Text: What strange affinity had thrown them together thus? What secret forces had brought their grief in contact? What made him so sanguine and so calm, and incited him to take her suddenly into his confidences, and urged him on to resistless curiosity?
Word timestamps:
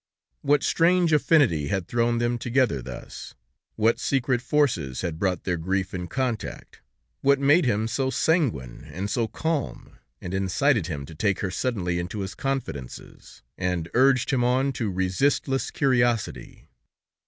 What 0.41 0.63
strange 0.63 1.13
affinity 1.13 1.67
had 1.67 1.87
thrown 1.87 2.17
them 2.17 2.39
together 2.39 2.81
thus? 2.81 3.35
What 3.75 3.99
secret 3.99 4.41
forces 4.41 5.01
had 5.01 5.19
brought 5.19 5.43
their 5.43 5.57
grief 5.57 5.93
in 5.93 6.07
contact? 6.07 6.81
What 7.21 7.37
made 7.37 7.65
him 7.65 7.87
so 7.87 8.09
sanguine 8.09 8.85
and 8.91 9.11
so 9.11 9.27
calm, 9.27 9.99
and 10.19 10.33
incited 10.33 10.87
him 10.87 11.05
to 11.05 11.13
take 11.13 11.41
her 11.41 11.51
suddenly 11.51 11.99
into 11.99 12.21
his 12.21 12.33
confidences, 12.33 13.43
and 13.59 13.91
urged 13.93 14.31
him 14.33 14.43
on 14.43 14.73
to 14.73 14.89
resistless 14.89 15.69
curiosity? 15.69 16.67